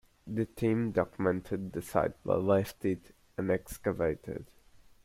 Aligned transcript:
The 0.25 0.45
team 0.45 0.89
documented 0.93 1.73
the 1.73 1.81
site 1.83 2.13
but 2.25 2.43
left 2.43 2.83
it 2.85 3.13
unexcavated. 3.37 4.45